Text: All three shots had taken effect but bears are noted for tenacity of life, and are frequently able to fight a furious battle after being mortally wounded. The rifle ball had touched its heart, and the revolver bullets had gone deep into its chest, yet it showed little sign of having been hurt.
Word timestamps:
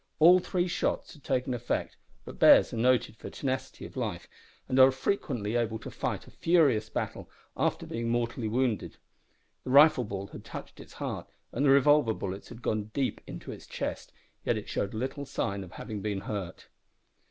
All 0.17 0.39
three 0.39 0.67
shots 0.67 1.13
had 1.13 1.23
taken 1.23 1.53
effect 1.53 1.95
but 2.25 2.39
bears 2.39 2.73
are 2.73 2.77
noted 2.77 3.15
for 3.17 3.29
tenacity 3.29 3.85
of 3.85 3.95
life, 3.95 4.27
and 4.67 4.79
are 4.79 4.89
frequently 4.91 5.55
able 5.55 5.77
to 5.77 5.91
fight 5.91 6.25
a 6.25 6.31
furious 6.31 6.89
battle 6.89 7.29
after 7.55 7.85
being 7.85 8.09
mortally 8.09 8.47
wounded. 8.47 8.97
The 9.63 9.69
rifle 9.69 10.03
ball 10.03 10.25
had 10.25 10.43
touched 10.43 10.79
its 10.79 10.93
heart, 10.93 11.29
and 11.51 11.63
the 11.63 11.69
revolver 11.69 12.15
bullets 12.15 12.49
had 12.49 12.63
gone 12.63 12.85
deep 12.95 13.21
into 13.27 13.51
its 13.51 13.67
chest, 13.67 14.11
yet 14.43 14.57
it 14.57 14.67
showed 14.67 14.95
little 14.95 15.27
sign 15.27 15.63
of 15.63 15.73
having 15.73 16.01
been 16.01 16.21
hurt. 16.21 16.67